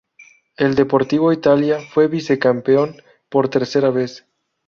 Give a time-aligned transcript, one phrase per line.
[0.57, 2.95] El Deportivo Italia fue vicecampeón
[3.29, 4.25] por tercera vez.